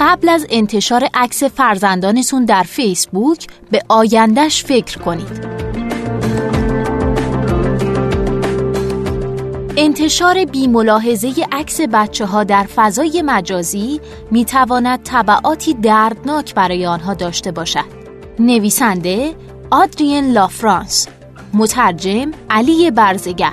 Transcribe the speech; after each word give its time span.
قبل 0.00 0.28
از 0.28 0.46
انتشار 0.50 1.08
عکس 1.14 1.42
فرزندانتون 1.42 2.44
در 2.44 2.62
فیسبوک 2.62 3.46
به 3.70 3.82
آیندهش 3.88 4.64
فکر 4.64 4.98
کنید. 4.98 5.60
انتشار 9.76 10.44
بیملاحظه 10.44 11.46
عکس 11.52 11.80
بچه 11.80 12.26
ها 12.26 12.44
در 12.44 12.66
فضای 12.76 13.22
مجازی 13.22 14.00
می 14.30 14.44
تواند 14.44 15.02
طبعاتی 15.02 15.74
دردناک 15.74 16.54
برای 16.54 16.86
آنها 16.86 17.14
داشته 17.14 17.52
باشد. 17.52 18.00
نویسنده 18.38 19.34
آدرین 19.70 20.32
لافرانس 20.32 21.08
مترجم 21.54 22.30
علی 22.50 22.90
برزگر 22.90 23.52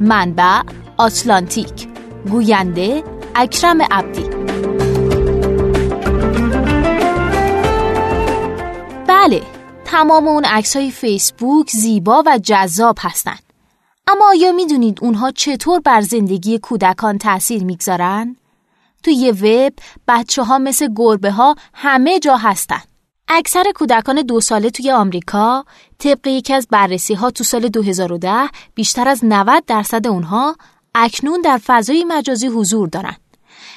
منبع 0.00 0.60
آتلانتیک 0.96 1.88
گوینده 2.30 3.02
اکرم 3.34 3.82
عبدی 3.90 4.33
بله 9.24 9.42
تمام 9.84 10.28
اون 10.28 10.44
عکس 10.44 10.76
های 10.76 10.90
فیسبوک 10.90 11.70
زیبا 11.70 12.22
و 12.26 12.38
جذاب 12.38 12.96
هستند 13.00 13.42
اما 14.06 14.28
آیا 14.28 14.52
می‌دونید 14.52 14.98
اونها 15.02 15.30
چطور 15.30 15.80
بر 15.80 16.00
زندگی 16.00 16.58
کودکان 16.58 17.18
تأثیر 17.18 17.64
می‌گذارن؟ 17.64 18.36
توی 19.02 19.30
وب 19.30 19.72
بچه 20.08 20.42
ها 20.42 20.58
مثل 20.58 20.88
گربه 20.96 21.30
ها 21.30 21.54
همه 21.74 22.18
جا 22.18 22.36
هستن. 22.36 22.80
اکثر 23.28 23.64
کودکان 23.74 24.22
دو 24.22 24.40
ساله 24.40 24.70
توی 24.70 24.90
آمریکا 24.90 25.64
طبق 25.98 26.26
یکی 26.26 26.54
از 26.54 26.68
بررسی 26.70 27.14
ها 27.14 27.30
تو 27.30 27.44
سال 27.44 27.68
2010 27.68 28.48
بیشتر 28.74 29.08
از 29.08 29.20
90 29.22 29.64
درصد 29.66 30.06
اونها 30.06 30.56
اکنون 30.94 31.40
در 31.40 31.60
فضای 31.66 32.04
مجازی 32.04 32.46
حضور 32.46 32.88
دارند. 32.88 33.23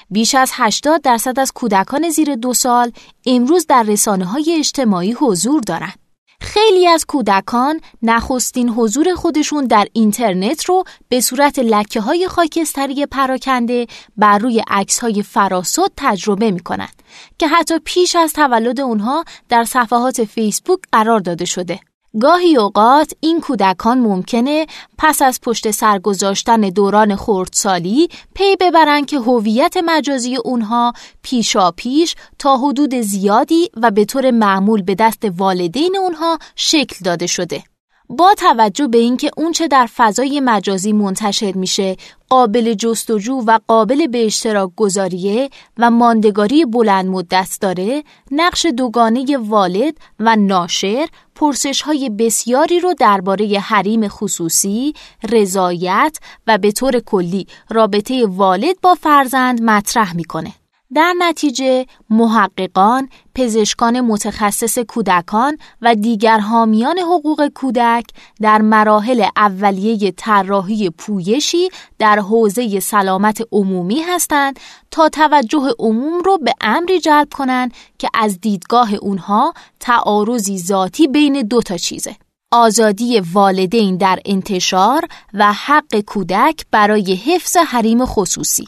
بیش 0.09 0.35
از 0.35 0.51
80 0.53 1.01
درصد 1.01 1.39
از 1.39 1.51
کودکان 1.51 2.09
زیر 2.09 2.35
دو 2.35 2.53
سال 2.53 2.91
امروز 3.25 3.65
در 3.67 3.83
رسانه 3.83 4.25
های 4.25 4.55
اجتماعی 4.59 5.11
حضور 5.11 5.61
دارند. 5.61 5.99
خیلی 6.41 6.87
از 6.87 7.05
کودکان 7.05 7.81
نخستین 8.01 8.69
حضور 8.69 9.15
خودشون 9.15 9.65
در 9.65 9.87
اینترنت 9.93 10.65
رو 10.65 10.83
به 11.09 11.21
صورت 11.21 11.59
لکه 11.59 12.01
های 12.01 12.27
خاکستری 12.27 13.05
پراکنده 13.05 13.87
بر 14.17 14.37
روی 14.37 14.63
عکس 14.67 14.99
های 14.99 15.23
فراسد 15.23 15.91
تجربه 15.97 16.51
می 16.51 16.59
کنند 16.59 17.01
که 17.37 17.47
حتی 17.47 17.79
پیش 17.85 18.15
از 18.15 18.33
تولد 18.33 18.79
اونها 18.79 19.23
در 19.49 19.63
صفحات 19.63 20.23
فیسبوک 20.23 20.79
قرار 20.91 21.19
داده 21.19 21.45
شده. 21.45 21.79
گاهی 22.21 22.57
اوقات 22.57 23.13
این 23.19 23.41
کودکان 23.41 23.99
ممکنه 23.99 24.65
پس 24.97 25.21
از 25.21 25.41
پشت 25.41 25.71
سر 25.71 25.99
گذاشتن 25.99 26.61
دوران 26.61 27.15
خردسالی 27.15 28.07
پی 28.35 28.55
ببرن 28.59 29.05
که 29.05 29.19
هویت 29.19 29.77
مجازی 29.85 30.35
اونها 30.35 30.93
پیشا 31.21 31.71
پیش 31.71 32.15
تا 32.39 32.57
حدود 32.57 32.95
زیادی 32.95 33.69
و 33.81 33.91
به 33.91 34.05
طور 34.05 34.31
معمول 34.31 34.81
به 34.81 34.95
دست 34.95 35.25
والدین 35.37 35.97
اونها 35.97 36.39
شکل 36.55 36.95
داده 37.03 37.27
شده. 37.27 37.63
با 38.09 38.33
توجه 38.37 38.87
به 38.87 38.97
اینکه 38.97 39.31
اونچه 39.37 39.67
در 39.67 39.89
فضای 39.95 40.39
مجازی 40.39 40.93
منتشر 40.93 41.51
میشه 41.51 41.97
قابل 42.29 42.73
جستجو 42.73 43.33
و 43.33 43.59
قابل 43.67 44.07
به 44.07 44.25
اشتراک 44.25 44.71
گذاریه 44.75 45.49
و 45.77 45.91
ماندگاری 45.91 46.65
بلند 46.65 47.05
مدت 47.05 47.57
داره 47.61 48.03
نقش 48.31 48.65
دوگانه 48.65 49.37
والد 49.37 49.97
و 50.19 50.35
ناشر 50.35 51.07
پرسش 51.35 51.81
های 51.81 52.09
بسیاری 52.09 52.79
رو 52.79 52.93
درباره 52.93 53.59
حریم 53.59 54.07
خصوصی، 54.07 54.93
رضایت 55.31 56.17
و 56.47 56.57
به 56.57 56.71
طور 56.71 56.99
کلی 56.99 57.47
رابطه 57.69 58.25
والد 58.25 58.81
با 58.81 58.95
فرزند 58.95 59.61
مطرح 59.61 60.15
می‌کنه. 60.15 60.53
در 60.93 61.13
نتیجه 61.17 61.85
محققان، 62.09 63.09
پزشکان 63.35 64.01
متخصص 64.01 64.79
کودکان 64.79 65.57
و 65.81 65.95
دیگر 65.95 66.39
حامیان 66.39 66.99
حقوق 66.99 67.47
کودک 67.47 68.05
در 68.41 68.61
مراحل 68.61 69.25
اولیه 69.37 70.11
طراحی 70.11 70.89
پویشی 70.89 71.69
در 71.99 72.19
حوزه 72.19 72.79
سلامت 72.79 73.41
عمومی 73.51 74.01
هستند 74.01 74.59
تا 74.91 75.09
توجه 75.09 75.69
عموم 75.79 76.21
رو 76.25 76.37
به 76.37 76.53
امری 76.61 76.99
جلب 76.99 77.27
کنند 77.33 77.73
که 77.99 78.09
از 78.13 78.41
دیدگاه 78.41 78.93
اونها 78.93 79.53
تعارضی 79.79 80.57
ذاتی 80.57 81.07
بین 81.07 81.41
دو 81.41 81.61
تا 81.61 81.77
چیزه. 81.77 82.15
آزادی 82.51 83.19
والدین 83.33 83.97
در 83.97 84.19
انتشار 84.25 85.07
و 85.33 85.53
حق 85.53 85.99
کودک 85.99 86.65
برای 86.71 87.15
حفظ 87.15 87.57
حریم 87.57 88.05
خصوصی 88.05 88.67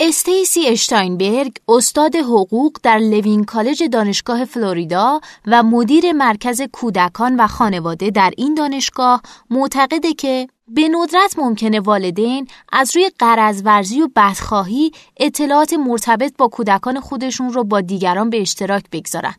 استیسی 0.00 0.66
اشتاینبرگ 0.66 1.52
استاد 1.68 2.16
حقوق 2.16 2.72
در 2.82 2.98
لوین 2.98 3.44
کالج 3.44 3.82
دانشگاه 3.92 4.44
فلوریدا 4.44 5.20
و 5.46 5.62
مدیر 5.62 6.12
مرکز 6.12 6.62
کودکان 6.72 7.36
و 7.36 7.46
خانواده 7.46 8.10
در 8.10 8.32
این 8.36 8.54
دانشگاه 8.54 9.22
معتقده 9.50 10.14
که 10.14 10.48
به 10.68 10.88
ندرت 10.88 11.38
ممکنه 11.38 11.80
والدین 11.80 12.48
از 12.72 12.96
روی 12.96 13.10
قرضورزی 13.18 14.02
و 14.02 14.08
بدخواهی 14.16 14.92
اطلاعات 15.16 15.72
مرتبط 15.72 16.32
با 16.38 16.48
کودکان 16.48 17.00
خودشون 17.00 17.52
رو 17.52 17.64
با 17.64 17.80
دیگران 17.80 18.30
به 18.30 18.40
اشتراک 18.40 18.84
بگذارن. 18.92 19.34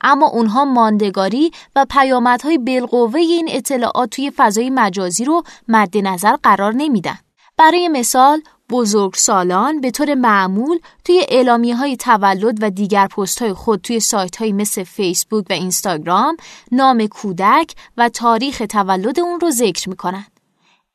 اما 0.00 0.26
اونها 0.26 0.64
ماندگاری 0.64 1.50
و 1.76 1.86
پیامدهای 1.90 2.58
بالقوه 2.58 3.20
این 3.20 3.48
اطلاعات 3.50 4.10
توی 4.10 4.32
فضای 4.36 4.70
مجازی 4.70 5.24
رو 5.24 5.42
مد 5.68 5.96
نظر 5.96 6.36
قرار 6.42 6.72
نمیدن. 6.72 7.18
برای 7.56 7.88
مثال 7.88 8.42
بزرگ 8.72 9.14
سالان 9.14 9.80
به 9.80 9.90
طور 9.90 10.14
معمول 10.14 10.78
توی 11.04 11.26
اعلامی 11.28 11.72
های 11.72 11.96
تولد 11.96 12.62
و 12.62 12.70
دیگر 12.70 13.06
پست 13.06 13.42
های 13.42 13.52
خود 13.52 13.80
توی 13.80 14.00
سایت 14.00 14.36
های 14.36 14.52
مثل 14.52 14.84
فیسبوک 14.84 15.46
و 15.50 15.52
اینستاگرام 15.52 16.36
نام 16.72 17.06
کودک 17.06 17.74
و 17.96 18.08
تاریخ 18.08 18.62
تولد 18.70 19.20
اون 19.20 19.40
رو 19.40 19.50
ذکر 19.50 19.88
می 19.88 19.96
کنند. 19.96 20.40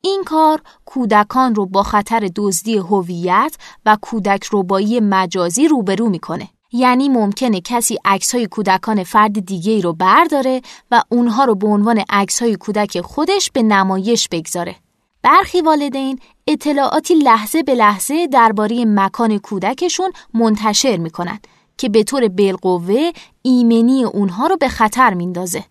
این 0.00 0.24
کار 0.26 0.62
کودکان 0.84 1.54
رو 1.54 1.66
با 1.66 1.82
خطر 1.82 2.28
دزدی 2.36 2.76
هویت 2.76 3.56
و 3.86 3.96
کودک 4.02 4.44
روبایی 4.44 5.00
مجازی 5.00 5.68
روبرو 5.68 6.08
می‌کنه. 6.08 6.48
یعنی 6.72 7.08
ممکنه 7.08 7.60
کسی 7.60 7.98
عکس 8.04 8.34
های 8.34 8.46
کودکان 8.46 9.04
فرد 9.04 9.46
دیگه 9.46 9.80
رو 9.80 9.92
برداره 9.92 10.62
و 10.90 11.02
اونها 11.08 11.44
رو 11.44 11.54
به 11.54 11.66
عنوان 11.66 12.04
عکس 12.10 12.42
های 12.42 12.56
کودک 12.56 13.00
خودش 13.00 13.50
به 13.50 13.62
نمایش 13.62 14.28
بگذاره. 14.28 14.76
برخی 15.22 15.60
والدین 15.60 16.18
اطلاعاتی 16.50 17.14
لحظه 17.14 17.62
به 17.62 17.74
لحظه 17.74 18.26
درباره 18.26 18.84
مکان 18.84 19.38
کودکشون 19.38 20.12
منتشر 20.34 20.96
می‌کنند 20.96 21.46
که 21.78 21.88
به 21.88 22.02
طور 22.02 22.28
بالقوه 22.28 23.10
ایمنی 23.42 24.04
اونها 24.04 24.46
رو 24.46 24.56
به 24.56 24.68
خطر 24.68 25.14
میندازه. 25.14 25.64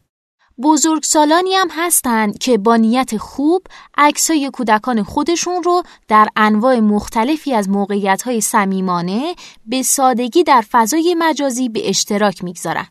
بزرگ 0.64 1.04
سالانی 1.04 1.54
هم 1.54 1.68
هستند 1.72 2.38
که 2.38 2.58
با 2.58 2.76
نیت 2.76 3.18
خوب 3.18 3.62
عکسای 3.98 4.50
کودکان 4.54 5.04
خودشون 5.04 5.64
رو 5.64 5.84
در 6.08 6.28
انواع 6.36 6.80
مختلفی 6.80 7.54
از 7.54 7.70
موقعیت 7.70 8.40
صمیمانه 8.40 9.36
به 9.66 9.82
سادگی 9.84 10.44
در 10.44 10.64
فضای 10.72 11.16
مجازی 11.20 11.70
به 11.70 11.90
اشتراک 11.90 12.44
می‌گذارن. 12.44 12.88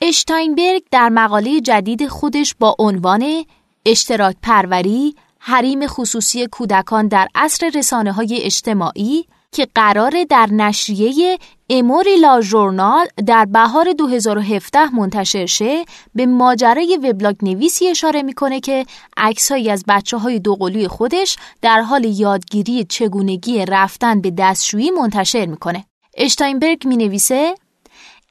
اشتاینبرگ 0.00 0.82
در 0.90 1.08
مقاله 1.08 1.60
جدید 1.60 2.08
خودش 2.08 2.54
با 2.60 2.76
عنوان 2.78 3.44
اشتراک 3.86 4.36
پروری 4.42 5.14
حریم 5.42 5.86
خصوصی 5.86 6.46
کودکان 6.46 7.08
در 7.08 7.28
عصر 7.34 7.70
رسانه 7.74 8.12
های 8.12 8.40
اجتماعی 8.42 9.24
که 9.52 9.68
قرار 9.74 10.24
در 10.30 10.46
نشریه 10.46 11.38
اموری 11.70 12.16
لا 12.16 12.40
ژورنال 12.40 13.06
در 13.26 13.44
بهار 13.44 13.92
2017 13.92 14.94
منتشر 14.94 15.46
شه 15.46 15.84
به 16.14 16.26
ماجرای 16.26 16.98
وبلاگ 17.02 17.36
نویسی 17.42 17.88
اشاره 17.88 18.22
می‌کنه 18.22 18.60
که 18.60 18.86
عکسهایی 19.16 19.70
از 19.70 19.84
بچه 19.88 20.16
های 20.16 20.38
دوقلوی 20.38 20.88
خودش 20.88 21.36
در 21.62 21.80
حال 21.80 22.04
یادگیری 22.04 22.84
چگونگی 22.84 23.64
رفتن 23.66 24.20
به 24.20 24.30
دستشویی 24.30 24.90
منتشر 24.90 25.46
می‌کنه. 25.46 25.84
اشتاینبرگ 26.16 26.86
می 26.86 26.96
نویسه 26.96 27.54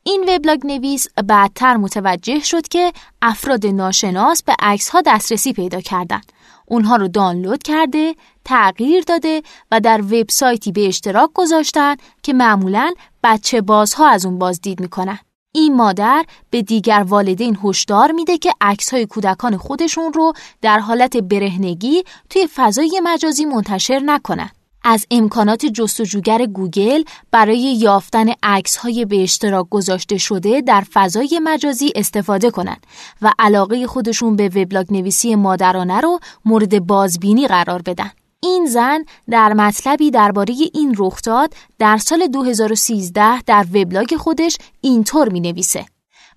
این 0.03 0.25
وبلاگ 0.27 0.67
نویس 0.67 1.07
بعدتر 1.27 1.77
متوجه 1.77 2.39
شد 2.39 2.67
که 2.67 2.93
افراد 3.21 3.65
ناشناس 3.65 4.43
به 4.43 4.55
عکس 4.59 4.89
ها 4.89 5.01
دسترسی 5.05 5.53
پیدا 5.53 5.81
کردند 5.81 6.31
اونها 6.69 6.95
رو 6.95 7.07
دانلود 7.07 7.63
کرده، 7.63 8.15
تغییر 8.45 9.03
داده 9.03 9.41
و 9.71 9.79
در 9.79 10.01
وبسایتی 10.01 10.71
به 10.71 10.87
اشتراک 10.87 11.29
گذاشتن 11.33 11.95
که 12.23 12.33
معمولا 12.33 12.93
بچه 13.23 13.61
بازها 13.61 14.09
از 14.09 14.25
اون 14.25 14.39
بازدید 14.39 14.79
می‌کنن. 14.79 15.19
این 15.53 15.75
مادر 15.75 16.25
به 16.49 16.61
دیگر 16.61 17.05
والدین 17.07 17.57
هشدار 17.63 18.11
میده 18.11 18.37
که 18.37 18.53
عکس 18.61 18.93
های 18.93 19.05
کودکان 19.05 19.57
خودشون 19.57 20.13
رو 20.13 20.33
در 20.61 20.79
حالت 20.79 21.17
برهنگی 21.17 22.03
توی 22.29 22.47
فضای 22.55 23.01
مجازی 23.03 23.45
منتشر 23.45 23.99
نکنن. 23.99 24.49
از 24.83 25.05
امکانات 25.11 25.65
جستجوگر 25.65 26.45
گوگل 26.45 27.03
برای 27.31 27.59
یافتن 27.59 28.25
عکس 28.43 28.75
های 28.75 29.05
به 29.05 29.23
اشتراک 29.23 29.69
گذاشته 29.69 30.17
شده 30.17 30.61
در 30.61 30.83
فضای 30.93 31.39
مجازی 31.43 31.91
استفاده 31.95 32.51
کنند 32.51 32.87
و 33.21 33.31
علاقه 33.39 33.87
خودشون 33.87 34.35
به 34.35 34.49
وبلاگ 34.49 34.93
نویسی 34.93 35.35
مادرانه 35.35 35.99
رو 35.99 36.19
مورد 36.45 36.87
بازبینی 36.87 37.47
قرار 37.47 37.81
بدن. 37.81 38.11
این 38.43 38.65
زن 38.65 39.05
در 39.29 39.53
مطلبی 39.53 40.11
درباره 40.11 40.55
این 40.73 40.95
رخداد 40.97 41.53
در 41.79 41.97
سال 41.97 42.27
2013 42.27 43.41
در 43.41 43.65
وبلاگ 43.73 44.15
خودش 44.15 44.57
اینطور 44.81 45.29
می 45.29 45.39
نویسه. 45.39 45.85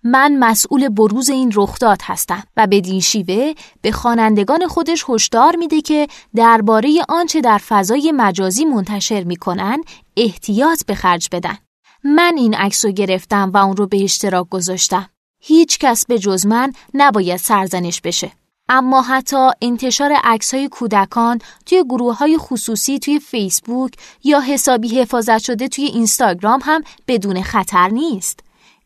من 0.04 0.36
مسئول 0.38 0.88
بروز 0.88 1.30
این 1.30 1.52
رخداد 1.54 1.98
هستم 2.02 2.42
و 2.56 2.66
بدین 2.66 3.00
شیوه 3.00 3.52
به 3.82 3.92
خوانندگان 3.92 4.66
خودش 4.66 5.04
هشدار 5.08 5.56
میده 5.56 5.80
که 5.80 6.08
درباره 6.34 7.04
آنچه 7.08 7.40
در 7.40 7.58
فضای 7.58 8.12
مجازی 8.16 8.64
منتشر 8.64 9.24
می‌کنن 9.24 9.84
احتیاط 10.16 10.84
به 10.86 10.94
خرج 10.94 11.28
بدن. 11.32 11.58
من 12.04 12.34
این 12.36 12.54
عکس 12.54 12.84
رو 12.84 12.90
گرفتم 12.90 13.50
و 13.54 13.56
اون 13.56 13.76
رو 13.76 13.86
به 13.86 14.04
اشتراک 14.04 14.48
گذاشتم. 14.48 15.08
هیچ 15.40 15.78
کس 15.78 16.06
به 16.06 16.18
جز 16.18 16.46
من 16.46 16.72
نباید 16.94 17.36
سرزنش 17.36 18.00
بشه. 18.00 18.32
اما 18.68 19.02
حتی 19.02 19.50
انتشار 19.62 20.12
عکس 20.24 20.54
های 20.54 20.68
کودکان 20.68 21.38
توی 21.66 21.84
گروه 21.84 22.18
های 22.18 22.38
خصوصی 22.38 22.98
توی 22.98 23.20
فیسبوک 23.20 23.92
یا 24.24 24.40
حسابی 24.40 25.00
حفاظت 25.00 25.38
شده 25.38 25.68
توی 25.68 25.84
اینستاگرام 25.84 26.60
هم 26.64 26.82
بدون 27.08 27.42
خطر 27.42 27.88
نیست. 27.88 28.40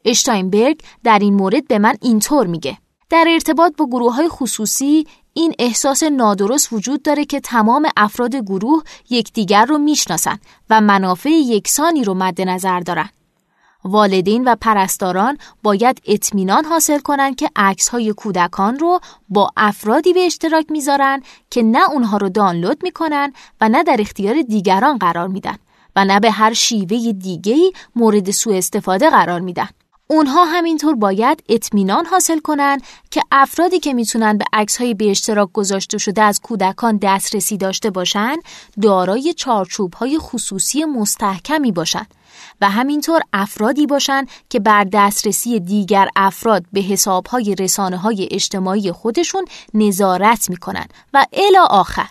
اشتاینبرگ 0.07 0.81
در 1.05 1.19
این 1.19 1.35
مورد 1.35 1.69
به 1.69 1.79
من 1.79 1.95
اینطور 2.03 2.47
میگه. 2.47 2.79
در 3.11 3.25
ارتباط 3.29 3.73
با 3.77 3.87
گروه 3.87 4.15
های 4.15 4.29
خصوصی 4.29 5.07
این 5.33 5.55
احساس 5.59 6.03
نادرست 6.03 6.73
وجود 6.73 7.03
داره 7.03 7.25
که 7.25 7.41
تمام 7.41 7.89
افراد 7.97 8.37
گروه 8.37 8.83
یکدیگر 9.11 9.65
رو 9.65 9.79
می‌شناسن 9.79 10.39
و 10.71 10.81
منافع 10.81 11.31
یکسانی 11.31 12.05
رو 12.05 12.15
مد 12.15 12.41
نظر 12.41 12.81
دارن. 12.81 13.09
والدین 13.85 14.45
و 14.45 14.57
پرستاران 14.61 15.39
باید 15.63 16.03
اطمینان 16.07 16.65
حاصل 16.65 16.99
کنند 16.99 17.37
که 17.37 17.51
عکس 17.57 17.89
های 17.89 18.13
کودکان 18.13 18.79
رو 18.79 19.01
با 19.29 19.51
افرادی 19.57 20.13
به 20.13 20.27
اشتراک 20.27 20.67
می‌ذارن 20.71 21.23
که 21.51 21.63
نه 21.63 21.91
اونها 21.91 22.17
رو 22.17 22.29
دانلود 22.29 22.83
می‌کنن 22.83 23.33
و 23.61 23.69
نه 23.69 23.83
در 23.83 23.97
اختیار 24.01 24.43
دیگران 24.43 24.99
قرار 24.99 25.29
میدن 25.29 25.57
و 25.97 26.05
نه 26.05 26.21
به 26.21 26.31
هر 26.31 26.53
شیوه 26.53 27.13
دیگه‌ای 27.13 27.73
مورد 27.97 28.31
سوء 28.31 28.57
استفاده 28.57 29.11
قرار 29.11 29.41
میدن. 29.41 29.69
اونها 30.09 30.45
همینطور 30.45 30.95
باید 30.95 31.43
اطمینان 31.49 32.07
حاصل 32.07 32.39
کنند 32.39 32.83
که 33.11 33.23
افرادی 33.33 33.79
که 33.79 33.95
می‌تونن 33.95 34.39
به 34.39 34.45
عکس‌های 34.53 34.95
به 34.95 35.11
اشتراک 35.11 35.53
گذاشته 35.53 35.99
شده 35.99 36.23
از 36.23 36.41
کودکان 36.41 36.99
دسترسی 37.03 37.57
داشته 37.57 37.91
باشند، 37.91 38.39
دارای 38.83 39.35
چارچوب‌های 39.35 40.19
خصوصی 40.19 40.85
مستحکمی 40.85 41.73
باشند 41.73 42.07
و 42.61 42.71
همینطور 42.71 43.21
افرادی 43.33 43.87
باشند 43.87 44.29
که 44.51 44.61
بر 44.61 44.85
دسترسی 44.85 45.61
دیگر 45.61 46.09
افراد 46.17 46.65
به 46.73 46.81
حسابهای 46.81 47.55
رسانه 47.55 47.97
های 47.97 48.29
اجتماعی 48.31 48.93
خودشون 48.93 49.45
نظارت 49.75 50.51
می‌کنن. 50.51 50.87
و 51.15 51.27
الی 51.33 51.59
آخر 51.71 52.09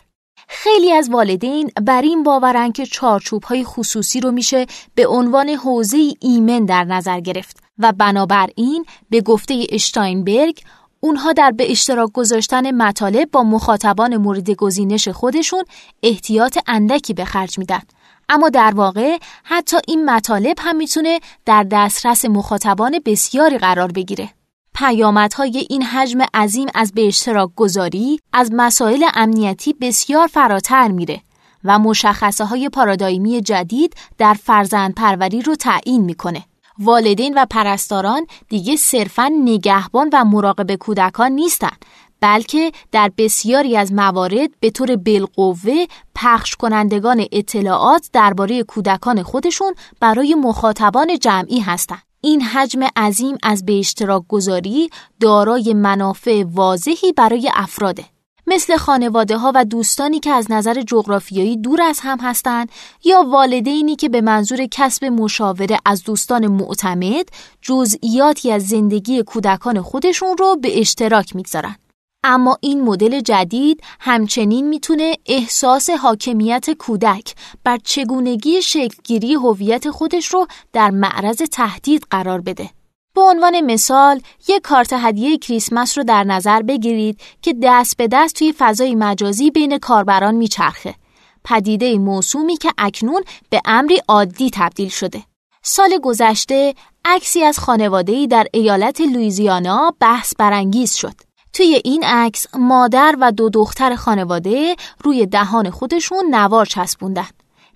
خیلی 0.47 0.91
از 0.91 1.09
والدین 1.09 1.71
بر 1.81 2.01
این 2.01 2.23
باورن 2.23 2.71
که 2.71 2.85
چارچوب 2.85 3.43
های 3.43 3.63
خصوصی 3.63 4.19
رو 4.19 4.31
میشه 4.31 4.65
به 4.95 5.07
عنوان 5.07 5.49
حوزه 5.49 6.13
ایمن 6.19 6.65
در 6.65 6.83
نظر 6.83 7.19
گرفت. 7.19 7.64
و 7.79 7.91
بنابراین 7.91 8.85
به 9.09 9.21
گفته 9.21 9.65
اشتاینبرگ 9.69 10.59
اونها 10.99 11.33
در 11.33 11.51
به 11.51 11.71
اشتراک 11.71 12.11
گذاشتن 12.11 12.71
مطالب 12.71 13.31
با 13.31 13.43
مخاطبان 13.43 14.17
مورد 14.17 14.51
گزینش 14.51 15.07
خودشون 15.07 15.63
احتیاط 16.03 16.57
اندکی 16.67 17.13
به 17.13 17.25
خرج 17.25 17.59
میدن 17.59 17.81
اما 18.29 18.49
در 18.49 18.73
واقع 18.75 19.17
حتی 19.43 19.77
این 19.87 20.09
مطالب 20.09 20.55
هم 20.59 20.75
می‌تونه 20.75 21.19
در 21.45 21.63
دسترس 21.71 22.25
مخاطبان 22.25 22.99
بسیاری 23.05 23.57
قرار 23.57 23.91
بگیره. 23.91 24.29
پیامدهای 24.75 25.67
این 25.69 25.83
حجم 25.83 26.21
عظیم 26.33 26.67
از 26.75 26.91
به 26.93 27.07
اشتراک 27.07 27.49
گذاری 27.55 28.19
از 28.33 28.51
مسائل 28.53 29.05
امنیتی 29.13 29.73
بسیار 29.73 30.27
فراتر 30.27 30.87
میره 30.87 31.21
و 31.63 31.79
مشخصه 31.79 32.45
های 32.45 32.69
پارادایمی 32.69 33.41
جدید 33.41 33.95
در 34.17 34.33
فرزند 34.33 34.93
پروری 34.93 35.41
رو 35.41 35.55
تعیین 35.55 36.01
می‌کنه. 36.01 36.43
والدین 36.79 37.33
و 37.37 37.45
پرستاران 37.49 38.27
دیگه 38.49 38.75
صرفا 38.75 39.31
نگهبان 39.43 40.09
و 40.13 40.25
مراقب 40.25 40.75
کودکان 40.75 41.31
نیستند 41.31 41.85
بلکه 42.21 42.71
در 42.91 43.11
بسیاری 43.17 43.77
از 43.77 43.93
موارد 43.93 44.49
به 44.59 44.69
طور 44.69 44.95
بالقوه 44.95 45.85
پخش 46.15 46.55
کنندگان 46.55 47.25
اطلاعات 47.31 48.09
درباره 48.13 48.63
کودکان 48.63 49.23
خودشون 49.23 49.73
برای 49.99 50.35
مخاطبان 50.35 51.19
جمعی 51.19 51.59
هستند. 51.59 52.01
این 52.21 52.41
حجم 52.41 52.83
عظیم 52.95 53.37
از 53.43 53.65
به 53.65 53.79
اشتراک 53.79 54.23
گذاری 54.27 54.89
دارای 55.19 55.73
منافع 55.73 56.43
واضحی 56.47 57.11
برای 57.11 57.51
افراده. 57.53 58.14
مثل 58.47 58.77
خانواده 58.77 59.37
ها 59.37 59.51
و 59.55 59.65
دوستانی 59.65 60.19
که 60.19 60.31
از 60.31 60.51
نظر 60.51 60.81
جغرافیایی 60.81 61.57
دور 61.57 61.81
از 61.81 61.99
هم 62.03 62.19
هستند 62.19 62.71
یا 63.03 63.23
والدینی 63.23 63.95
که 63.95 64.09
به 64.09 64.21
منظور 64.21 64.65
کسب 64.71 65.05
مشاوره 65.05 65.77
از 65.85 66.03
دوستان 66.03 66.47
معتمد 66.47 67.29
جزئیاتی 67.61 68.51
از 68.51 68.67
زندگی 68.67 69.23
کودکان 69.23 69.81
خودشون 69.81 70.37
رو 70.37 70.55
به 70.55 70.79
اشتراک 70.79 71.35
می‌گذارن. 71.35 71.75
اما 72.23 72.57
این 72.61 72.81
مدل 72.81 73.19
جدید 73.19 73.83
همچنین 73.99 74.67
می‌تونه 74.67 75.17
احساس 75.25 75.89
حاکمیت 75.89 76.71
کودک 76.71 77.35
بر 77.63 77.77
چگونگی 77.83 78.61
شکلگیری 78.61 79.33
هویت 79.33 79.89
خودش 79.89 80.27
رو 80.27 80.47
در 80.73 80.91
معرض 80.91 81.37
تهدید 81.37 82.07
قرار 82.09 82.41
بده. 82.41 82.69
به 83.15 83.21
عنوان 83.21 83.61
مثال 83.61 84.21
یک 84.47 84.61
کارت 84.61 84.93
هدیه 84.93 85.37
کریسمس 85.37 85.97
رو 85.97 86.03
در 86.03 86.23
نظر 86.23 86.61
بگیرید 86.61 87.21
که 87.41 87.55
دست 87.63 87.97
به 87.97 88.07
دست 88.11 88.35
توی 88.35 88.53
فضای 88.57 88.95
مجازی 88.95 89.51
بین 89.51 89.77
کاربران 89.77 90.35
میچرخه. 90.35 90.95
پدیده 91.43 91.97
موسومی 91.97 92.57
که 92.57 92.71
اکنون 92.77 93.23
به 93.49 93.61
امری 93.65 94.01
عادی 94.07 94.49
تبدیل 94.53 94.89
شده. 94.89 95.23
سال 95.63 95.97
گذشته 96.03 96.73
عکسی 97.05 97.43
از 97.43 97.59
خانواده‌ای 97.59 98.27
در 98.27 98.47
ایالت 98.53 99.01
لویزیانا 99.01 99.93
بحث 99.99 100.33
برانگیز 100.37 100.93
شد. 100.93 101.15
توی 101.53 101.81
این 101.83 102.03
عکس 102.03 102.45
مادر 102.55 103.15
و 103.19 103.31
دو 103.31 103.49
دختر 103.49 103.95
خانواده 103.95 104.75
روی 105.03 105.25
دهان 105.25 105.69
خودشون 105.69 106.35
نوار 106.35 106.65
چسبوندن. 106.65 107.27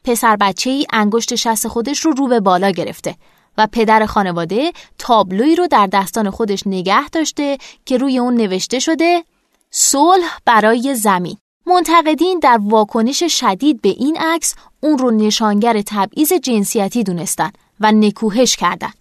پسر 0.04 0.36
بچه 0.36 0.70
ای 0.70 0.86
انگشت 0.94 1.36
شست 1.36 1.68
خودش 1.68 2.00
رو 2.00 2.12
رو 2.12 2.28
به 2.28 2.40
بالا 2.40 2.70
گرفته 2.70 3.16
و 3.60 3.68
پدر 3.72 4.06
خانواده 4.06 4.74
تابلوی 4.98 5.56
رو 5.56 5.68
در 5.68 5.88
دستان 5.88 6.30
خودش 6.30 6.68
نگه 6.68 7.10
داشته 7.10 7.58
که 7.86 7.98
روی 7.98 8.20
اون 8.20 8.34
نوشته 8.34 8.80
شده 8.80 9.24
صلح 9.72 10.38
برای 10.46 10.96
زمین. 10.96 11.38
منتقدین 11.66 12.40
در 12.40 12.60
واکنش 12.62 13.24
شدید 13.24 13.82
به 13.82 13.90
این 13.90 14.18
عکس 14.18 14.56
اون 14.80 14.98
رو 14.98 15.12
نشانگر 15.12 15.82
تبعیض 15.82 16.34
جنسیتی 16.34 17.04
دونستن 17.04 17.52
و 17.80 17.92
نکوهش 17.92 18.56
کردند. 18.56 18.94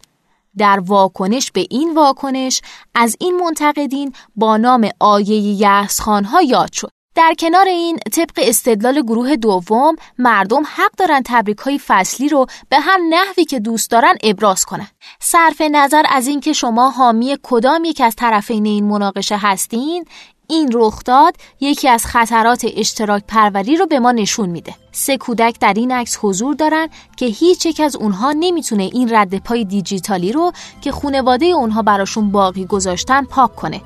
در 0.58 0.80
واکنش 0.86 1.50
به 1.50 1.66
این 1.70 1.94
واکنش 1.94 2.60
از 2.94 3.16
این 3.20 3.36
منتقدین 3.36 4.12
با 4.36 4.56
نام 4.56 4.88
آیه 5.00 5.66
ها 6.06 6.42
یاد 6.42 6.72
شد. 6.72 6.97
در 7.18 7.34
کنار 7.38 7.66
این 7.68 7.98
طبق 8.12 8.32
استدلال 8.36 9.02
گروه 9.02 9.36
دوم 9.36 9.96
مردم 10.18 10.62
حق 10.62 10.90
دارن 10.96 11.22
تبریک 11.24 11.58
های 11.58 11.80
فصلی 11.86 12.28
رو 12.28 12.46
به 12.68 12.80
هر 12.80 12.98
نحوی 13.10 13.44
که 13.44 13.60
دوست 13.60 13.90
دارن 13.90 14.14
ابراز 14.22 14.64
کنن. 14.64 14.86
صرف 15.20 15.60
نظر 15.60 16.02
از 16.08 16.26
اینکه 16.26 16.52
شما 16.52 16.90
حامی 16.90 17.36
کدام 17.42 17.84
یک 17.84 18.00
از 18.00 18.16
طرفین 18.16 18.66
این 18.66 18.84
مناقشه 18.84 19.36
هستین 19.36 20.04
این 20.46 20.70
رخداد 20.74 21.36
یکی 21.60 21.88
از 21.88 22.06
خطرات 22.06 22.66
اشتراک 22.76 23.22
پروری 23.28 23.76
رو 23.76 23.86
به 23.86 23.98
ما 23.98 24.12
نشون 24.12 24.48
میده. 24.48 24.74
سه 24.92 25.16
کودک 25.16 25.60
در 25.60 25.74
این 25.76 25.92
عکس 25.92 26.18
حضور 26.22 26.54
دارن 26.54 26.88
که 27.16 27.26
هیچ 27.26 27.66
یک 27.66 27.80
از 27.80 27.96
اونها 27.96 28.32
نمی‌تونه 28.32 28.82
این 28.82 29.14
رد 29.14 29.38
پای 29.38 29.64
دیجیتالی 29.64 30.32
رو 30.32 30.52
که 30.80 30.92
خونواده 30.92 31.46
اونها 31.46 31.82
براشون 31.82 32.30
باقی 32.30 32.66
گذاشتن 32.66 33.24
پاک 33.24 33.56
کنه. 33.56 33.80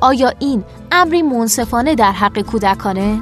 آیا 0.00 0.32
این 0.38 0.64
امری 0.92 1.22
منصفانه 1.22 1.94
در 1.94 2.12
حق 2.12 2.40
کودکانه؟ 2.40 3.18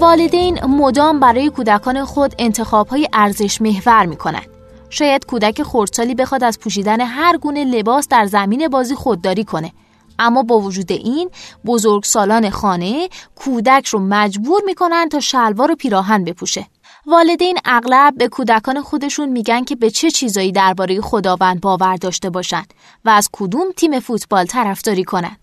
والدین 0.00 0.64
مدام 0.64 1.20
برای 1.20 1.50
کودکان 1.50 2.04
خود 2.04 2.34
انتخابهای 2.38 3.08
ارزش 3.12 3.60
محور 3.62 4.06
می 4.06 4.16
کنند. 4.16 4.46
شاید 4.90 5.26
کودک 5.26 5.62
خردسالی 5.62 6.14
بخواد 6.14 6.44
از 6.44 6.60
پوشیدن 6.60 7.00
هر 7.00 7.36
گونه 7.36 7.64
لباس 7.64 8.08
در 8.08 8.26
زمین 8.26 8.68
بازی 8.68 8.94
خودداری 8.94 9.44
کنه 9.44 9.72
اما 10.20 10.42
با 10.42 10.58
وجود 10.58 10.92
این 10.92 11.30
بزرگ 11.66 12.04
سالان 12.04 12.50
خانه 12.50 13.08
کودک 13.34 13.86
رو 13.86 13.98
مجبور 13.98 14.62
می‌کنن 14.66 15.08
تا 15.08 15.20
شلوار 15.20 15.70
و 15.70 15.74
پیراهن 15.74 16.24
بپوشه. 16.24 16.66
والدین 17.06 17.58
اغلب 17.64 18.14
به 18.16 18.28
کودکان 18.28 18.82
خودشون 18.82 19.28
میگن 19.28 19.64
که 19.64 19.76
به 19.76 19.90
چه 19.90 20.10
چیزایی 20.10 20.52
درباره 20.52 21.00
خداوند 21.00 21.60
باور 21.60 21.96
داشته 21.96 22.30
باشند 22.30 22.74
و 23.04 23.10
از 23.10 23.28
کدوم 23.32 23.72
تیم 23.76 24.00
فوتبال 24.00 24.46
طرفداری 24.46 25.04
کنند 25.04 25.36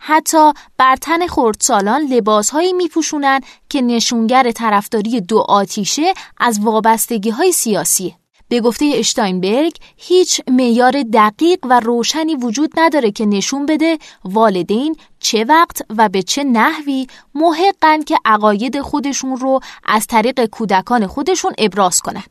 حتی 0.00 0.52
بر 0.76 0.96
تن 0.96 1.26
خردسالان 1.26 2.02
لباسهایی 2.02 2.72
میپوشونن 2.72 3.40
که 3.68 3.82
نشونگر 3.82 4.50
طرفداری 4.50 5.20
دو 5.20 5.38
آتیشه 5.38 6.14
از 6.38 6.60
وابستگی 6.60 7.30
های 7.30 7.52
سیاسی. 7.52 8.16
به 8.48 8.60
گفته 8.60 8.92
اشتاینبرگ 8.94 9.76
هیچ 9.96 10.40
معیار 10.50 11.02
دقیق 11.12 11.58
و 11.62 11.80
روشنی 11.80 12.36
وجود 12.36 12.72
نداره 12.76 13.10
که 13.10 13.26
نشون 13.26 13.66
بده 13.66 13.98
والدین 14.24 14.96
چه 15.20 15.44
وقت 15.44 15.82
و 15.96 16.08
به 16.08 16.22
چه 16.22 16.44
نحوی 16.44 17.06
محقن 17.34 18.02
که 18.02 18.18
عقاید 18.24 18.80
خودشون 18.80 19.36
رو 19.36 19.60
از 19.84 20.06
طریق 20.06 20.44
کودکان 20.46 21.06
خودشون 21.06 21.52
ابراز 21.58 22.00
کنن. 22.00 22.24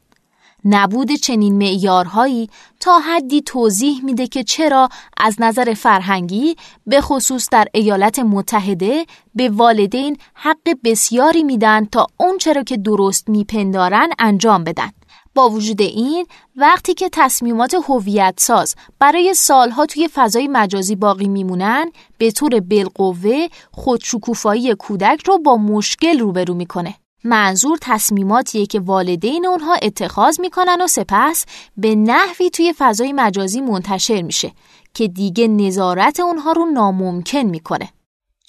نبود 0.65 1.11
چنین 1.11 1.57
معیارهایی 1.57 2.49
تا 2.79 2.99
حدی 2.99 3.41
توضیح 3.41 4.05
میده 4.05 4.27
که 4.27 4.43
چرا 4.43 4.89
از 5.17 5.35
نظر 5.39 5.73
فرهنگی 5.73 6.55
به 6.87 7.01
خصوص 7.01 7.49
در 7.51 7.67
ایالات 7.73 8.19
متحده 8.19 9.05
به 9.35 9.49
والدین 9.49 10.17
حق 10.33 10.69
بسیاری 10.83 11.43
میدن 11.43 11.85
تا 11.85 12.07
اون 12.17 12.37
چرا 12.37 12.63
که 12.63 12.77
درست 12.77 13.29
میپندارن 13.29 14.09
انجام 14.19 14.63
بدن. 14.63 14.89
با 15.37 15.49
وجود 15.49 15.81
این 15.81 16.25
وقتی 16.55 16.93
که 16.93 17.09
تصمیمات 17.11 17.73
هویت 17.73 18.33
ساز 18.37 18.75
برای 18.99 19.33
سالها 19.33 19.85
توی 19.85 20.07
فضای 20.07 20.47
مجازی 20.47 20.95
باقی 20.95 21.27
میمونن 21.27 21.91
به 22.17 22.31
طور 22.31 22.59
بالقوه 22.59 23.47
خودشکوفایی 23.71 24.75
کودک 24.75 25.27
رو 25.27 25.37
با 25.37 25.57
مشکل 25.57 26.19
روبرو 26.19 26.53
می‌کنه. 26.53 26.95
منظور 27.23 27.77
تصمیماتیه 27.81 28.65
که 28.65 28.79
والدین 28.79 29.45
اونها 29.45 29.73
اتخاذ 29.81 30.39
می‌کنن 30.39 30.81
و 30.81 30.87
سپس 30.87 31.45
به 31.77 31.95
نحوی 31.95 32.49
توی 32.49 32.73
فضای 32.77 33.13
مجازی 33.13 33.61
منتشر 33.61 34.21
میشه 34.21 34.51
که 34.93 35.07
دیگه 35.07 35.47
نظارت 35.47 36.19
اونها 36.19 36.51
رو 36.51 36.65
ناممکن 36.65 37.43
می‌کنه. 37.43 37.89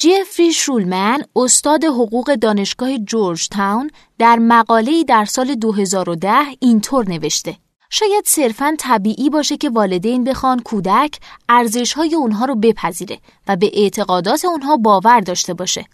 جفری 0.00 0.52
شولمن 0.52 1.22
استاد 1.36 1.84
حقوق 1.84 2.34
دانشگاه 2.34 2.98
جورج 2.98 3.48
تاون 3.48 3.90
در 4.18 4.38
مقاله‌ای 4.38 5.04
در 5.04 5.24
سال 5.24 5.54
2010 5.54 6.34
اینطور 6.60 7.08
نوشته. 7.08 7.56
شاید 7.90 8.24
صرفا 8.26 8.74
طبیعی 8.78 9.30
باشه 9.30 9.56
که 9.56 9.70
والدین 9.70 10.24
بخوان 10.24 10.60
کودک 10.60 11.20
ارزش‌های 11.48 12.14
اونها 12.14 12.44
رو 12.44 12.54
بپذیره 12.54 13.18
و 13.48 13.56
به 13.56 13.70
اعتقادات 13.74 14.44
اونها 14.44 14.76
باور 14.76 15.20
داشته 15.20 15.54
باشه. 15.54 15.84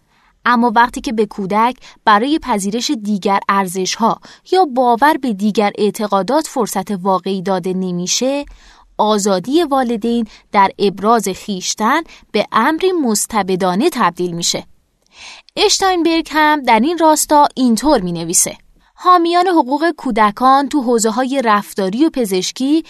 اما 0.44 0.72
وقتی 0.76 1.00
که 1.00 1.12
به 1.12 1.26
کودک 1.26 1.76
برای 2.04 2.38
پذیرش 2.38 2.90
دیگر 2.90 3.40
ارزشها 3.48 4.20
یا 4.52 4.64
باور 4.64 5.16
به 5.16 5.32
دیگر 5.32 5.72
اعتقادات 5.78 6.46
فرصت 6.46 6.90
واقعی 6.90 7.42
داده 7.42 7.72
نمیشه 7.72 8.44
آزادی 8.98 9.62
والدین 9.62 10.26
در 10.52 10.70
ابراز 10.78 11.28
خیشتن 11.28 12.02
به 12.32 12.46
امری 12.52 12.92
مستبدانه 12.92 13.90
تبدیل 13.92 14.32
میشه. 14.32 14.64
اشتاینبرگ 15.56 16.28
هم 16.30 16.62
در 16.62 16.80
این 16.80 16.98
راستا 16.98 17.48
اینطور 17.54 18.00
می 18.00 18.12
نویسه. 18.12 18.56
حامیان 18.94 19.46
حقوق 19.46 19.90
کودکان 19.90 20.68
تو 20.68 20.82
حوزه 20.82 21.10
های 21.10 21.42
رفتاری 21.44 22.04
و 22.04 22.10
پزشکی 22.10 22.84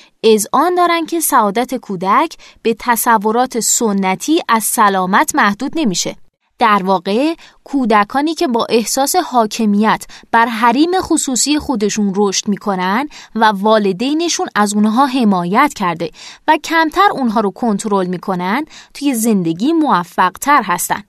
آن 0.52 0.74
دارن 0.74 1.06
که 1.06 1.20
سعادت 1.20 1.74
کودک 1.74 2.36
به 2.62 2.76
تصورات 2.78 3.60
سنتی 3.60 4.42
از 4.48 4.64
سلامت 4.64 5.34
محدود 5.34 5.72
نمیشه. 5.76 6.16
در 6.58 6.82
واقع 6.84 7.34
کودکانی 7.64 8.34
که 8.34 8.48
با 8.48 8.66
احساس 8.68 9.16
حاکمیت 9.16 10.04
بر 10.30 10.46
حریم 10.46 10.90
خصوصی 11.00 11.58
خودشون 11.58 12.12
رشد 12.16 12.48
می‌کنن 12.48 13.08
و 13.34 13.44
والدینشون 13.44 14.46
از 14.54 14.74
اونها 14.74 15.06
حمایت 15.06 15.74
کرده 15.76 16.10
و 16.48 16.58
کمتر 16.64 17.08
اونها 17.12 17.40
رو 17.40 17.50
کنترل 17.50 18.06
می‌کنن 18.06 18.64
توی 18.94 19.14
زندگی 19.14 19.72
موفق 19.72 20.32
تر 20.40 20.62
هستن. 20.62 21.02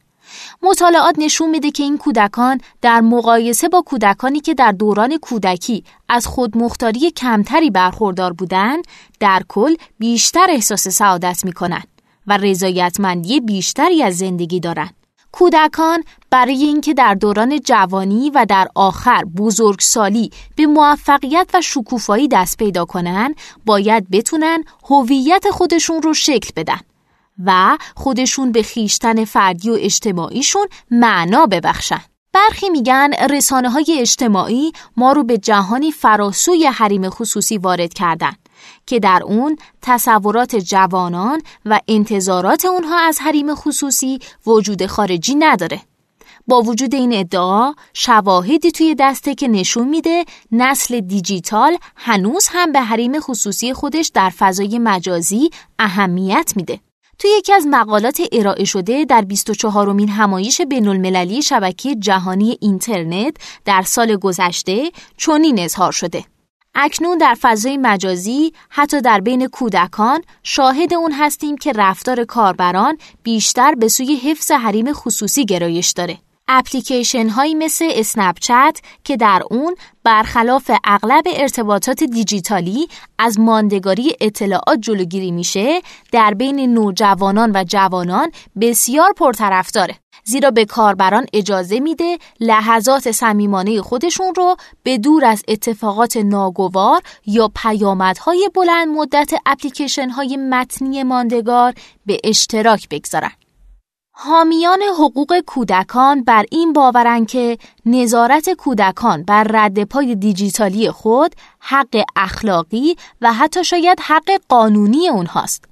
مطالعات 0.62 1.16
نشون 1.18 1.50
میده 1.50 1.72
که 1.72 1.84
این 1.84 1.98
کودکان 1.98 2.62
در 2.82 3.02
مقایسه 3.02 3.70
با 3.70 3.82
کودکانی 3.82 4.40
که 4.40 4.54
در 4.54 4.72
دوران 4.72 5.18
کودکی 5.18 5.84
از 6.10 6.28
خودمختاری 6.28 7.12
کمتری 7.12 7.70
برخوردار 7.70 8.34
بودن 8.34 8.78
در 9.20 9.42
کل 9.48 9.76
بیشتر 10.00 10.48
احساس 10.50 10.88
سعادت 10.88 11.46
می‌کنن 11.46 11.84
و 12.28 12.38
رضایتمندی 12.38 13.40
بیشتری 13.40 14.04
از 14.04 14.18
زندگی 14.18 14.60
دارن. 14.60 14.90
کودکان 15.38 16.04
برای 16.30 16.64
اینکه 16.64 16.94
در 16.94 17.14
دوران 17.14 17.60
جوانی 17.60 18.30
و 18.30 18.46
در 18.50 18.68
آخر 18.76 19.24
بزرگسالی 19.38 20.32
به 20.56 20.66
موفقیت 20.66 21.50
و 21.54 21.62
شکوفایی 21.62 22.28
دست 22.28 22.58
پیدا 22.58 22.86
کنن 22.86 23.36
باید 23.66 24.10
بتونن 24.10 24.64
هویت 24.90 25.46
خودشون 25.52 26.02
رو 26.02 26.14
شکل 26.14 26.50
بدن 26.56 26.80
و 27.46 27.78
خودشون 27.96 28.52
به 28.52 28.64
خیشتن 28.64 29.26
فردی 29.26 29.70
و 29.70 29.78
اجتماعیشون 29.80 30.68
معنا 30.92 31.46
ببخشن. 31.46 32.02
برخی 32.34 32.70
میگن 32.70 33.10
رسانه 33.30 33.70
های 33.70 33.98
اجتماعی 34.00 34.72
ما 34.98 35.12
رو 35.12 35.24
به 35.24 35.38
جهانی 35.38 35.92
فراسوی 35.92 36.66
حریم 36.66 37.10
خصوصی 37.10 37.58
وارد 37.58 37.94
کردن. 37.94 38.34
که 38.86 39.00
در 39.00 39.22
اون 39.26 39.58
تصورات 39.82 40.56
جوانان 40.56 41.42
و 41.66 41.80
انتظارات 41.88 42.66
اونها 42.66 43.00
از 43.00 43.20
حریم 43.22 43.56
خصوصی 43.56 44.20
وجود 44.46 44.86
خارجی 44.86 45.36
نداره. 45.36 45.82
با 46.48 46.62
وجود 46.62 46.96
این 46.96 47.14
ادعا 47.14 47.74
شواهدی 47.94 48.72
توی 48.72 48.96
دسته 49.00 49.36
که 49.36 49.48
نشون 49.48 49.88
میده 49.88 50.26
نسل 50.52 51.00
دیجیتال 51.00 51.78
هنوز 51.96 52.48
هم 52.52 52.72
به 52.72 52.82
حریم 52.82 53.20
خصوصی 53.20 53.74
خودش 53.74 54.12
در 54.14 54.30
فضای 54.30 54.80
مجازی 54.80 55.50
اهمیت 55.80 56.54
میده. 56.56 56.80
توی 57.20 57.30
یکی 57.38 57.54
از 57.54 57.68
مقالات 57.68 58.22
ارائه 58.32 58.64
شده 58.64 59.06
در 59.06 59.22
24 59.22 59.94
مین 59.94 60.10
همایش 60.10 60.62
بین 60.62 60.88
المللی 60.88 61.42
شبکه 61.42 61.96
جهانی 61.96 62.58
اینترنت 62.62 63.36
در 63.66 63.82
سال 63.82 64.16
گذشته 64.16 64.92
چنین 65.18 65.60
اظهار 65.60 65.92
شده. 65.92 66.24
اکنون 66.76 67.18
در 67.18 67.36
فضای 67.42 67.78
مجازی 67.78 68.54
حتی 68.70 69.02
در 69.02 69.20
بین 69.20 69.48
کودکان 69.48 70.22
شاهد 70.44 70.94
اون 70.94 71.12
هستیم 71.12 71.58
که 71.58 71.72
رفتار 71.72 72.24
کاربران 72.24 72.98
بیشتر 73.24 73.76
به 73.76 73.88
سوی 73.88 74.16
حفظ 74.16 74.52
حریم 74.52 74.94
خصوصی 74.94 75.46
گرایش 75.46 75.92
داره. 75.92 76.18
اپلیکیشن 76.48 77.30
هایی 77.30 77.56
مثل 77.56 77.92
اسنپ 77.92 78.38
که 79.04 79.18
در 79.18 79.44
اون 79.52 79.76
برخلاف 80.04 80.72
اغلب 80.84 81.24
ارتباطات 81.28 82.04
دیجیتالی 82.04 82.88
از 83.20 83.40
ماندگاری 83.40 84.16
اطلاعات 84.22 84.80
جلوگیری 84.80 85.32
میشه 85.32 85.82
در 86.12 86.34
بین 86.34 86.74
نوجوانان 86.74 87.52
و 87.56 87.64
جوانان 87.64 88.32
بسیار 88.62 89.14
پرطرفداره 89.18 89.96
زیرا 90.24 90.52
به 90.52 90.66
کاربران 90.66 91.26
اجازه 91.34 91.80
میده 91.80 92.18
لحظات 92.40 93.12
صمیمانه 93.12 93.82
خودشون 93.82 94.36
رو 94.36 94.56
به 94.84 94.98
دور 94.98 95.26
از 95.26 95.44
اتفاقات 95.48 96.18
ناگوار 96.18 97.02
یا 97.26 97.52
پیامدهای 97.56 98.50
بلند 98.56 98.88
مدت 98.88 99.34
اپلیکیشن 99.46 100.10
های 100.10 100.38
متنی 100.38 101.04
ماندگار 101.04 101.74
به 102.06 102.20
اشتراک 102.24 102.90
بگذارن. 102.90 103.32
حامیان 104.18 104.82
حقوق 104.82 105.40
کودکان 105.40 106.24
بر 106.24 106.46
این 106.52 106.74
باورند 106.74 107.28
که 107.28 107.58
نظارت 107.86 108.50
کودکان 108.50 109.24
بر 109.24 109.44
رد 109.44 109.84
پای 109.84 110.16
دیجیتالی 110.16 110.92
خود 110.92 111.36
حق 111.60 112.04
اخلاقی 112.16 112.96
و 113.22 113.34
حتی 113.34 113.64
شاید 113.64 114.00
حق 114.02 114.42
قانونی 114.50 115.10
اونهاست. 115.10 115.66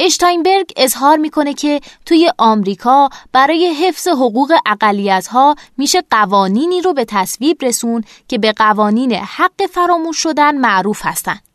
اشتاینبرگ 0.00 0.72
اظهار 0.76 1.16
می‌کنه 1.16 1.54
که 1.54 1.80
توی 2.06 2.32
آمریکا 2.38 3.08
برای 3.32 3.74
حفظ 3.74 4.08
حقوق 4.08 4.52
اقلیت 4.66 5.26
ها 5.26 5.54
میشه 5.76 6.02
قوانینی 6.10 6.80
رو 6.80 6.92
به 6.92 7.04
تصویب 7.04 7.64
رسون 7.64 8.04
که 8.28 8.38
به 8.38 8.52
قوانین 8.52 9.12
حق 9.12 9.66
فراموش 9.70 10.18
شدن 10.18 10.58
معروف 10.58 11.00
هستند. 11.06 11.49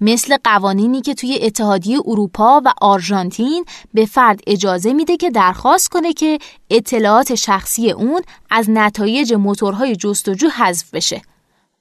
مثل 0.00 0.36
قوانینی 0.44 1.00
که 1.00 1.14
توی 1.14 1.38
اتحادیه 1.42 1.98
اروپا 2.06 2.62
و 2.64 2.72
آرژانتین 2.80 3.64
به 3.94 4.06
فرد 4.06 4.40
اجازه 4.46 4.92
میده 4.92 5.16
که 5.16 5.30
درخواست 5.30 5.88
کنه 5.88 6.12
که 6.12 6.38
اطلاعات 6.70 7.34
شخصی 7.34 7.90
اون 7.90 8.22
از 8.50 8.70
نتایج 8.70 9.32
موتورهای 9.32 9.96
جستجو 9.96 10.48
حذف 10.48 10.94
بشه. 10.94 11.22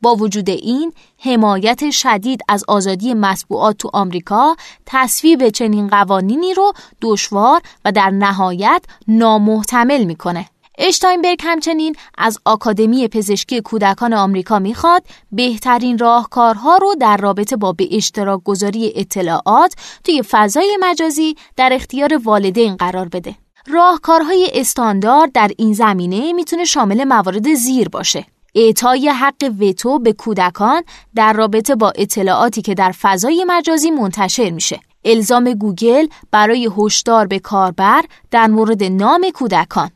با 0.01 0.15
وجود 0.15 0.49
این 0.49 0.93
حمایت 1.19 1.89
شدید 1.89 2.41
از 2.47 2.63
آزادی 2.67 3.13
مسبوعات 3.13 3.77
تو 3.77 3.89
آمریکا 3.93 4.55
تصویب 4.85 5.49
چنین 5.49 5.87
قوانینی 5.87 6.53
رو 6.53 6.73
دشوار 7.01 7.61
و 7.85 7.91
در 7.91 8.09
نهایت 8.09 8.83
نامحتمل 9.07 10.03
می‌کنه. 10.03 10.45
اشتاینبرگ 10.81 11.39
همچنین 11.43 11.95
از 12.17 12.37
آکادمی 12.45 13.07
پزشکی 13.07 13.61
کودکان 13.61 14.13
آمریکا 14.13 14.59
می‌خواد 14.59 15.03
بهترین 15.31 15.97
راهکارها 15.97 16.77
رو 16.77 16.95
در 16.99 17.17
رابطه 17.17 17.55
با 17.55 17.73
به 17.73 17.87
اشتراک 17.91 18.43
گذاری 18.43 18.93
اطلاعات 18.95 19.73
توی 20.03 20.23
فضای 20.29 20.77
مجازی 20.79 21.35
در 21.55 21.69
اختیار 21.73 22.17
والدین 22.23 22.75
قرار 22.75 23.07
بده. 23.09 23.35
راهکارهای 23.67 24.49
استاندارد 24.53 25.31
در 25.31 25.51
این 25.57 25.73
زمینه 25.73 26.33
می‌تونه 26.33 26.65
شامل 26.65 27.03
موارد 27.03 27.53
زیر 27.53 27.89
باشه. 27.89 28.25
اعطای 28.55 29.09
حق 29.09 29.53
وتو 29.59 29.99
به 29.99 30.13
کودکان 30.13 30.83
در 31.15 31.33
رابطه 31.33 31.75
با 31.75 31.93
اطلاعاتی 31.95 32.61
که 32.61 32.73
در 32.73 32.91
فضای 32.91 33.45
مجازی 33.47 33.91
منتشر 33.91 34.49
میشه. 34.49 34.79
الزام 35.05 35.53
گوگل 35.53 36.07
برای 36.31 36.69
هشدار 36.77 37.27
به 37.27 37.39
کاربر 37.39 38.03
در 38.31 38.47
مورد 38.47 38.83
نام 38.83 39.29
کودکان. 39.33 39.89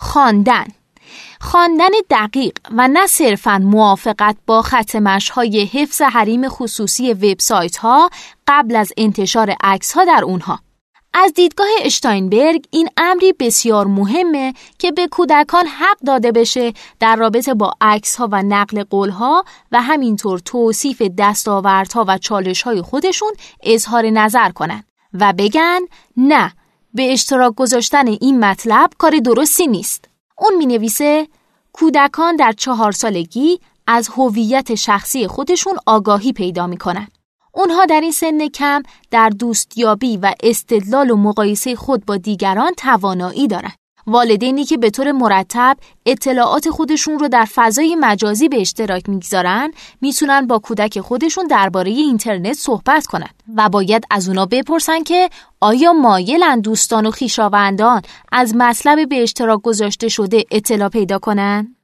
خواندن. 0.00 0.64
خواندن 1.40 1.90
دقیق 2.10 2.58
و 2.70 2.88
نه 2.88 3.06
صرفا 3.06 3.58
موافقت 3.58 4.36
با 4.46 4.62
خط 4.62 4.96
های 5.32 5.64
حفظ 5.64 6.02
حریم 6.02 6.48
خصوصی 6.48 7.12
وبسایت 7.12 7.76
ها 7.76 8.10
قبل 8.46 8.76
از 8.76 8.92
انتشار 8.96 9.54
عکس 9.62 9.92
ها 9.92 10.04
در 10.04 10.24
اونها. 10.24 10.58
از 11.14 11.32
دیدگاه 11.34 11.66
اشتاینبرگ 11.82 12.64
این 12.70 12.88
امری 12.96 13.32
بسیار 13.32 13.86
مهمه 13.86 14.54
که 14.78 14.92
به 14.92 15.06
کودکان 15.06 15.66
حق 15.66 15.98
داده 16.06 16.32
بشه 16.32 16.72
در 17.00 17.16
رابطه 17.16 17.54
با 17.54 17.72
عکس 17.80 18.16
ها 18.16 18.28
و 18.32 18.42
نقل 18.42 18.84
قول 18.84 19.10
ها 19.10 19.44
و 19.72 19.82
همینطور 19.82 20.38
توصیف 20.38 21.02
دستاوردها 21.18 22.04
و 22.08 22.18
چالش 22.18 22.62
های 22.62 22.82
خودشون 22.82 23.32
اظهار 23.62 24.10
نظر 24.10 24.50
کنند 24.50 24.84
و 25.14 25.32
بگن 25.38 25.80
نه 26.16 26.52
به 26.94 27.12
اشتراک 27.12 27.54
گذاشتن 27.54 28.06
این 28.06 28.44
مطلب 28.44 28.90
کار 28.98 29.18
درستی 29.18 29.66
نیست. 29.66 30.04
اون 30.38 30.56
می 30.56 30.66
نویسه 30.66 31.28
کودکان 31.72 32.36
در 32.36 32.52
چهار 32.52 32.92
سالگی 32.92 33.60
از 33.86 34.08
هویت 34.08 34.74
شخصی 34.74 35.26
خودشون 35.26 35.76
آگاهی 35.86 36.32
پیدا 36.32 36.66
می 36.66 36.76
کنن. 36.76 37.08
اونها 37.54 37.86
در 37.86 38.00
این 38.00 38.12
سن 38.12 38.48
کم 38.48 38.82
در 39.10 39.28
دوستیابی 39.28 40.16
و 40.16 40.34
استدلال 40.42 41.10
و 41.10 41.16
مقایسه 41.16 41.74
خود 41.74 42.06
با 42.06 42.16
دیگران 42.16 42.72
توانایی 42.76 43.48
دارند. 43.48 43.74
والدینی 44.06 44.64
که 44.64 44.76
به 44.76 44.90
طور 44.90 45.12
مرتب 45.12 45.76
اطلاعات 46.06 46.70
خودشون 46.70 47.18
رو 47.18 47.28
در 47.28 47.44
فضای 47.54 47.94
مجازی 47.94 48.48
به 48.48 48.60
اشتراک 48.60 49.08
می‌گذارن 49.08 49.72
می‌تونن 50.00 50.46
با 50.46 50.58
کودک 50.58 51.00
خودشون 51.00 51.46
درباره 51.46 51.90
اینترنت 51.90 52.52
صحبت 52.52 53.06
کنند 53.06 53.42
و 53.56 53.68
باید 53.68 54.04
از 54.10 54.28
اونا 54.28 54.46
بپرسن 54.46 55.02
که 55.02 55.30
آیا 55.60 55.92
مایلن 55.92 56.60
دوستان 56.60 57.06
و 57.06 57.10
خیشاوندان 57.10 58.02
از 58.32 58.56
مطلب 58.56 59.08
به 59.08 59.22
اشتراک 59.22 59.62
گذاشته 59.62 60.08
شده 60.08 60.44
اطلاع 60.50 60.88
پیدا 60.88 61.18
کنن؟ 61.18 61.76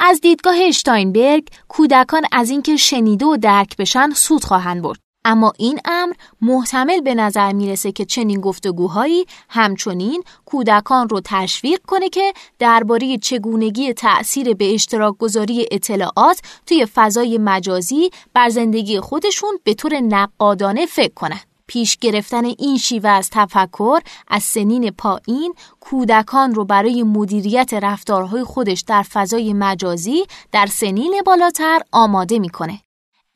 از 0.00 0.20
دیدگاه 0.20 0.56
اشتاینبرگ 0.68 1.48
کودکان 1.68 2.22
از 2.32 2.50
اینکه 2.50 2.76
شنیده 2.76 3.26
و 3.26 3.36
درک 3.36 3.76
بشن 3.76 4.10
سود 4.10 4.44
خواهند 4.44 4.82
برد 4.82 5.07
اما 5.28 5.52
این 5.58 5.80
امر 5.84 6.12
محتمل 6.40 7.00
به 7.00 7.14
نظر 7.14 7.52
می‌رسه 7.52 7.92
که 7.92 8.04
چنین 8.04 8.40
گفتگوهایی 8.40 9.26
همچنین 9.48 10.22
کودکان 10.44 11.08
رو 11.08 11.20
تشویق 11.24 11.80
کنه 11.86 12.08
که 12.08 12.32
درباره 12.58 13.18
چگونگی 13.18 13.92
تأثیر 13.92 14.54
به 14.54 14.74
اشتراک 14.74 15.18
گذاری 15.18 15.66
اطلاعات 15.70 16.40
توی 16.66 16.86
فضای 16.86 17.38
مجازی 17.38 18.10
بر 18.34 18.48
زندگی 18.48 19.00
خودشون 19.00 19.58
به 19.64 19.74
طور 19.74 20.00
نقادانه 20.00 20.86
فکر 20.86 21.14
کنن. 21.14 21.40
پیش 21.66 21.96
گرفتن 21.96 22.44
این 22.44 22.78
شیوه 22.78 23.10
از 23.10 23.30
تفکر 23.32 24.00
از 24.28 24.42
سنین 24.42 24.90
پایین 24.90 25.54
کودکان 25.80 26.54
رو 26.54 26.64
برای 26.64 27.02
مدیریت 27.02 27.74
رفتارهای 27.74 28.44
خودش 28.44 28.80
در 28.80 29.02
فضای 29.02 29.52
مجازی 29.52 30.26
در 30.52 30.66
سنین 30.66 31.22
بالاتر 31.26 31.80
آماده 31.92 32.38
می‌کنه. 32.38 32.80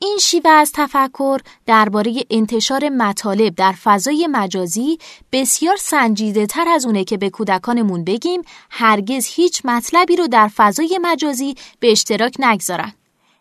این 0.04 0.18
شیوه 0.20 0.50
از 0.50 0.72
تفکر 0.74 1.40
درباره 1.66 2.14
انتشار 2.30 2.88
مطالب 2.88 3.54
در 3.54 3.72
فضای 3.72 4.28
مجازی 4.30 4.98
بسیار 5.32 5.76
سنجیده 5.76 6.46
تر 6.46 6.68
از 6.68 6.86
اونه 6.86 7.04
که 7.04 7.16
به 7.16 7.30
کودکانمون 7.30 8.04
بگیم 8.04 8.42
هرگز 8.70 9.26
هیچ 9.26 9.62
مطلبی 9.64 10.16
رو 10.16 10.26
در 10.26 10.48
فضای 10.48 10.98
مجازی 11.02 11.54
به 11.80 11.92
اشتراک 11.92 12.36
نگذارن. 12.38 12.92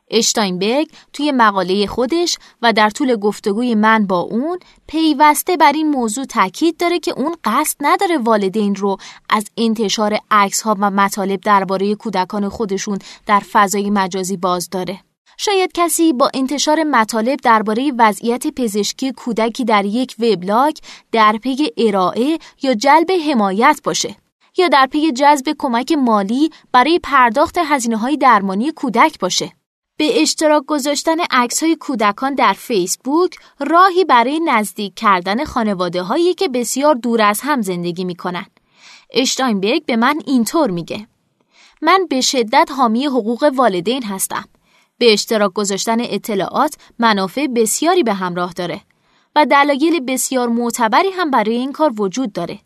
اشتاینبرگ 0.10 0.88
توی 1.14 1.32
مقاله 1.32 1.88
خودش 1.88 2.38
و 2.62 2.74
در 2.74 2.90
طول 2.90 3.16
گفتگوی 3.16 3.76
من 3.76 4.08
با 4.08 4.20
اون 4.20 4.60
پیوسته 4.88 5.58
بر 5.58 5.72
این 5.72 5.90
موضوع 5.90 6.26
تاکید 6.26 6.78
داره 6.78 7.00
که 7.00 7.12
اون 7.12 7.36
قصد 7.44 7.78
نداره 7.80 8.18
والدین 8.18 8.76
رو 8.76 8.98
از 9.30 9.46
انتشار 9.58 10.18
عکس 10.32 10.62
ها 10.62 10.78
و 10.80 10.92
مطالب 10.92 11.42
درباره 11.42 11.96
کودکان 11.96 12.50
خودشون 12.50 13.00
در 13.26 13.42
فضای 13.52 13.90
مجازی 13.90 14.38
باز 14.38 14.70
داره. 14.70 15.00
شاید 15.44 15.72
کسی 15.74 16.14
با 16.14 16.30
انتشار 16.34 16.84
مطالب 16.84 17.40
درباره 17.40 17.92
وضعیت 17.98 18.48
پزشکی 18.48 19.12
کودکی 19.12 19.66
در 19.66 19.86
یک 19.86 20.16
وبلاگ 20.20 20.78
در 21.12 21.38
پی 21.38 21.70
ارائه 21.78 22.38
یا 22.62 22.74
جلب 22.74 23.12
حمایت 23.28 23.82
باشه 23.84 24.16
یا 24.58 24.68
در 24.68 24.86
پی 24.86 25.12
جذب 25.12 25.56
کمک 25.60 25.92
مالی 25.92 26.50
برای 26.72 27.00
پرداخت 27.04 27.58
هزینه 27.58 27.98
های 27.98 28.18
درمانی 28.18 28.72
کودک 28.72 29.20
باشه. 29.20 29.52
به 29.98 30.22
اشتراک 30.22 30.64
گذاشتن 30.68 31.18
عکس 31.32 31.64
های 31.64 31.76
کودکان 31.76 32.36
در 32.36 32.54
فیسبوک 32.54 33.36
راهی 33.60 34.06
برای 34.06 34.40
نزدیک 34.40 34.96
کردن 34.96 35.46
خانواده 35.46 36.02
هایی 36.02 36.34
که 36.34 36.48
بسیار 36.48 36.96
دور 36.96 37.22
از 37.22 37.42
هم 37.44 37.62
زندگی 37.62 38.04
می 38.04 38.16
کنند. 38.16 38.60
اشتاینبرگ 39.14 39.86
به 39.86 39.96
من 39.96 40.20
اینطور 40.26 40.72
میگه. 40.72 41.08
من 41.82 42.06
به 42.10 42.22
شدت 42.22 42.70
حامی 42.78 43.06
حقوق 43.06 43.52
والدین 43.56 44.04
هستم. 44.04 44.44
به 45.02 45.14
اشتراک 45.14 45.54
گذاشتن 45.54 45.98
اطلاعات 46.00 46.76
منافع 47.00 47.48
بسیاری 47.48 48.04
به 48.04 48.14
همراه 48.14 48.54
داره 48.54 48.82
و 49.36 49.46
دلایل 49.46 50.00
بسیار 50.00 50.48
معتبری 50.48 51.10
هم 51.10 51.32
برای 51.32 51.56
این 51.56 51.72
کار 51.72 52.02
وجود 52.02 52.34
داره. 52.34 52.60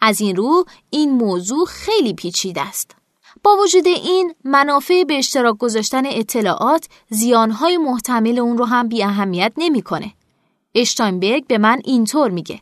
از 0.00 0.20
این 0.20 0.36
رو 0.36 0.64
این 0.90 1.10
موضوع 1.10 1.66
خیلی 1.66 2.14
پیچیده 2.14 2.60
است. 2.60 2.96
با 3.42 3.56
وجود 3.62 3.86
این 3.86 4.34
منافع 4.44 5.04
به 5.04 5.18
اشتراک 5.18 5.58
گذاشتن 5.58 6.06
اطلاعات 6.06 6.86
زیانهای 7.08 7.76
محتمل 7.76 8.38
اون 8.38 8.58
رو 8.58 8.64
هم 8.64 8.88
بی 8.88 9.02
اهمیت 9.02 9.52
نمی‌کنه. 9.56 10.12
اشتاینبرگ 10.74 11.46
به 11.46 11.58
من 11.58 11.80
اینطور 11.84 12.30
میگه 12.30 12.60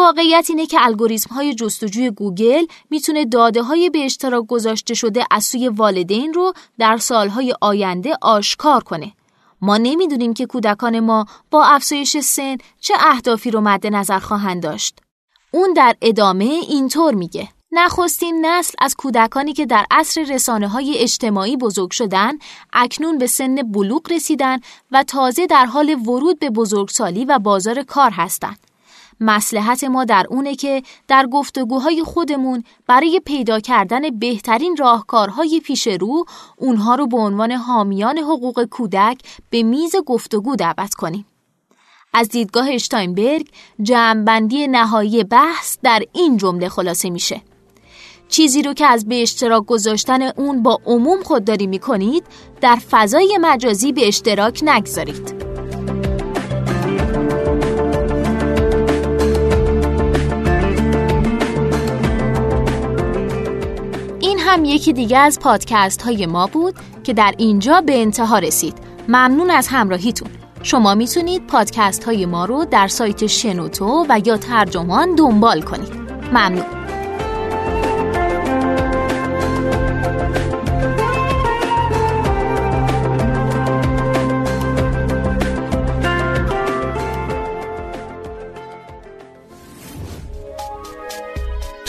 واقعیت 0.00 0.46
اینه 0.48 0.66
که 0.66 0.78
الگوریتم 0.80 1.34
های 1.34 1.54
جستجوی 1.54 2.10
گوگل 2.10 2.64
می‌تونه 2.90 3.24
داده 3.24 3.62
های 3.62 3.90
به 3.90 4.04
اشتراک 4.04 4.46
گذاشته 4.46 4.94
شده 4.94 5.24
از 5.30 5.44
سوی 5.44 5.68
والدین 5.68 6.32
رو 6.32 6.52
در 6.78 6.96
سالهای 6.96 7.54
آینده 7.60 8.16
آشکار 8.22 8.82
کنه. 8.82 9.12
ما 9.60 9.76
نمی‌دونیم 9.76 10.34
که 10.34 10.46
کودکان 10.46 11.00
ما 11.00 11.26
با 11.50 11.64
افزایش 11.64 12.16
سن 12.16 12.56
چه 12.80 12.94
اهدافی 13.00 13.50
رو 13.50 13.60
مد 13.60 13.86
نظر 13.86 14.18
خواهند 14.18 14.62
داشت. 14.62 14.98
اون 15.50 15.72
در 15.72 15.96
ادامه 16.02 16.44
اینطور 16.44 17.14
میگه 17.14 17.48
نخستین 17.72 18.46
نسل 18.46 18.74
از 18.78 18.94
کودکانی 18.94 19.52
که 19.52 19.66
در 19.66 19.86
عصر 19.90 20.22
رسانه 20.22 20.68
های 20.68 20.98
اجتماعی 20.98 21.56
بزرگ 21.56 21.90
شدن 21.90 22.32
اکنون 22.72 23.18
به 23.18 23.26
سن 23.26 23.54
بلوغ 23.54 24.12
رسیدن 24.12 24.58
و 24.90 25.02
تازه 25.02 25.46
در 25.46 25.66
حال 25.66 25.96
ورود 26.06 26.38
به 26.38 26.50
بزرگسالی 26.50 27.24
و 27.24 27.38
بازار 27.38 27.82
کار 27.82 28.10
هستند. 28.10 28.69
مسلحت 29.20 29.84
ما 29.84 30.04
در 30.04 30.26
اونه 30.30 30.54
که 30.54 30.82
در 31.08 31.26
گفتگوهای 31.26 32.02
خودمون 32.04 32.64
برای 32.86 33.20
پیدا 33.24 33.60
کردن 33.60 34.18
بهترین 34.18 34.76
راهکارهای 34.76 35.60
پیش 35.64 35.86
رو 35.86 36.24
اونها 36.56 36.94
رو 36.94 37.06
به 37.06 37.16
عنوان 37.16 37.52
حامیان 37.52 38.18
حقوق 38.18 38.64
کودک 38.64 39.18
به 39.50 39.62
میز 39.62 39.96
گفتگو 40.06 40.56
دعوت 40.56 40.94
کنیم. 40.94 41.26
از 42.14 42.28
دیدگاه 42.28 42.68
اشتاینبرگ 42.70 43.48
جمعبندی 43.82 44.68
نهایی 44.68 45.24
بحث 45.24 45.78
در 45.82 46.02
این 46.12 46.36
جمله 46.36 46.68
خلاصه 46.68 47.10
میشه. 47.10 47.42
چیزی 48.28 48.62
رو 48.62 48.74
که 48.74 48.86
از 48.86 49.08
به 49.08 49.22
اشتراک 49.22 49.66
گذاشتن 49.66 50.22
اون 50.22 50.62
با 50.62 50.80
عموم 50.86 51.22
خودداری 51.22 51.66
می‌کنید 51.66 52.24
در 52.60 52.76
فضای 52.90 53.38
مجازی 53.40 53.92
به 53.92 54.08
اشتراک 54.08 54.60
نگذارید. 54.62 55.49
هم 64.50 64.64
یکی 64.64 64.92
دیگه 64.92 65.18
از 65.18 65.40
پادکست 65.40 66.02
های 66.02 66.26
ما 66.26 66.46
بود 66.46 66.74
که 67.04 67.12
در 67.12 67.34
اینجا 67.38 67.80
به 67.80 68.00
انتها 68.00 68.38
رسید. 68.38 68.74
ممنون 69.08 69.50
از 69.50 69.68
همراهیتون. 69.68 70.28
شما 70.62 70.94
می‌تونید 70.94 71.46
پادکست 71.46 72.04
های 72.04 72.26
ما 72.26 72.44
رو 72.44 72.64
در 72.64 72.88
سایت 72.88 73.26
شنوتو 73.26 74.06
و 74.08 74.20
یا 74.24 74.36
ترجمان 74.36 75.14
دنبال 75.14 75.62
کنید. 75.62 75.92
ممنون. 76.32 76.79